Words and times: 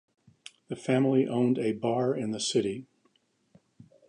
The 0.69 0.75
family 0.75 1.27
owned 1.27 1.59
a 1.59 1.73
bar 1.73 2.15
in 2.15 2.31
the 2.31 2.39
city. 2.39 2.87